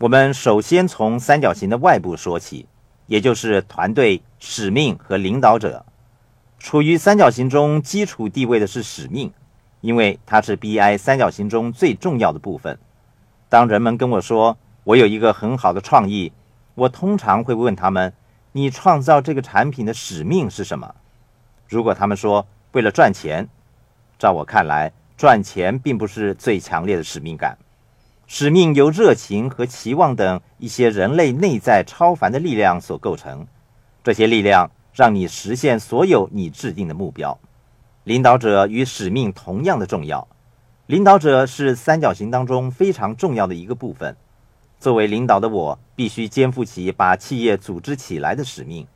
[0.00, 2.68] 我们首先从三角形的外部说起，
[3.08, 5.84] 也就是团队、使命和领导者。
[6.60, 9.32] 处于三角形中基础地位的是使命，
[9.80, 12.78] 因为它是 BI 三角形中最重要的部分。
[13.48, 16.32] 当人们跟我说我有一个很好的创意，
[16.76, 18.12] 我通常会问他们
[18.52, 20.94] ：“你创造这个产品的使命是什么？”
[21.66, 23.48] 如果他们说为了赚钱，
[24.16, 27.58] 照我看来，赚钱并不是最强烈的使命感。
[28.28, 33.46] 使命由热情和期望等一些人类内在超凡的力量所构成，
[34.04, 34.70] 这些力量。
[34.94, 37.38] 让你实现所有你制定的目标。
[38.02, 40.26] 领导者与使命同样的重要。
[40.86, 44.16] 领导者是三角形当中非常重要的一个部分。
[44.80, 48.88] 作为领导的我，必须肩负起把企业组织起来的使命，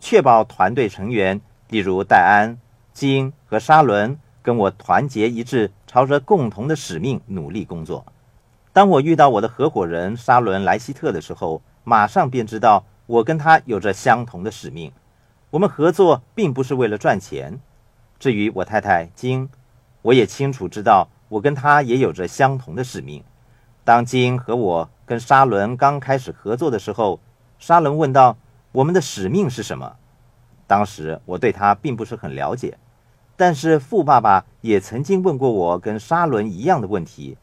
[0.00, 2.58] 确保团队成员，例如戴安、
[2.92, 8.04] 金和沙伦，跟我团结一致，朝着共同的使命努力工作。
[8.74, 14.90] 当我遇到我的合伙人沙伦·莱希特的时候，马上便知道我跟他有着相同的使命。
[15.50, 17.60] 我们合作并不是为了赚钱。
[18.18, 19.48] 至于我太太金，
[20.02, 23.22] 我也清楚知道，我跟她也有着相同的使命。
[23.84, 27.20] 当金和我跟沙伦刚开始合作的时候，
[27.60, 28.36] 沙伦问道
[28.72, 29.94] ：“我们的使命是什么？”
[30.66, 32.76] 当时我对他并不是很了解，
[33.36, 37.36] 但是富爸爸也曾经问过我跟沙伦一样的问题：“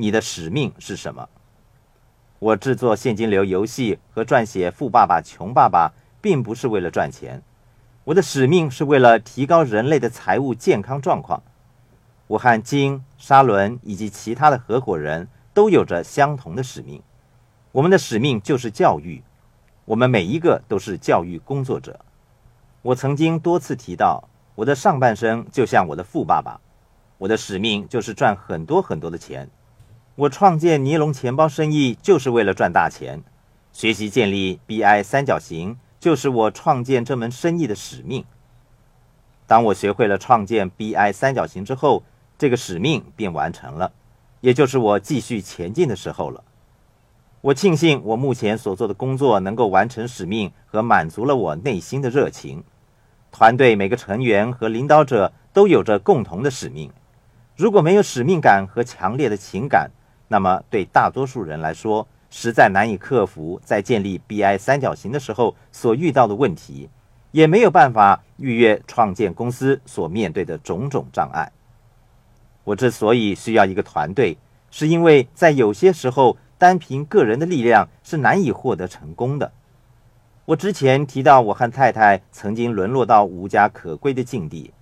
[0.00, 1.28] 你的使命是什么？”
[2.38, 5.88] 我制作现金流游戏和撰写《富爸爸穷爸爸》，
[6.20, 7.42] 并不是为了赚钱。
[8.04, 11.42] 我的使命是为了提高人类的财务健康状况。
[12.28, 17.02] 我和金、沙伦以及其他的合伙人都有着相同的使命。
[17.72, 19.22] 我们的使命就是教育。
[19.84, 21.98] 我们每一个都是教育工作者。
[22.82, 26.60] 我曾经多次提到，我的上半生就像我的富爸爸。
[27.18, 29.50] 我的使命就是赚很多很多的钱。
[30.18, 33.22] 我创建尼龙钱包生意就是为了赚大钱。
[33.72, 35.78] 学习建立 BI 三角形。
[36.00, 38.24] 就是我创建这门生意的使命。
[39.48, 42.04] 当我学会了创建 BI 三角形之后，
[42.38, 43.90] 这个使命便完成了，
[44.40, 46.44] 也就是我继续前进的时候了。
[47.40, 52.62] 我庆幸我目前所做的工作能够完成使命和满足了我内心的热情。
[53.32, 56.92] 团队每个成员和领导者都有着共同的使命。
[57.56, 59.90] 如果没有使命感和强烈的情感，
[60.28, 66.88] 那么对大多数人来说，实在难以克服在建立 BI 三角形的时候所遇到的问题，
[67.30, 71.50] 也没有办法逾越创建公司所面对的种种障碍。
[72.64, 74.36] 我之所以需要一个团队，
[74.70, 79.50] 是因为在有些时候，单凭个人的力量是难以获得成功的。
[80.44, 84.72] 我之前提到，我和太太曾经沦落到无家可归的境地，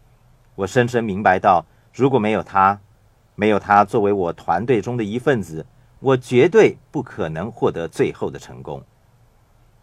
[0.57, 2.81] 我深深明白到，如果没有他，
[3.37, 5.65] 没有他作为我团队中的一份子。
[5.99, 8.83] 我绝对不可能获得最后的成功。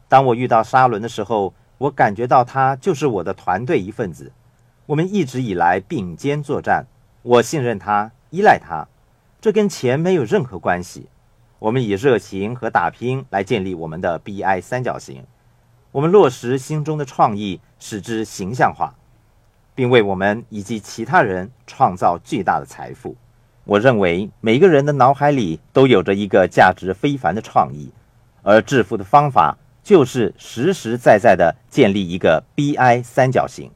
[0.07, 4.31] 当我遇到沙伦的时候，我感觉到他就是我的团队一份子。
[4.85, 6.85] 我们一直以来并肩作战，
[7.23, 8.87] 我信任他，依赖他，
[9.41, 11.07] 这跟钱没有任何关系。
[11.57, 15.25] 我们以热情和打拼来建立我们的 BI 三角形。
[15.91, 18.93] 我们落实心中的创意，使之形象化，
[19.73, 23.15] 并为我们以及其他人创造巨大的财富。
[23.65, 27.89] 我认为每个人的脑海里都有着一个价值非凡的创意，
[28.41, 33.71] 而致富的方法就是实实在在的建立一个 BI 三角形。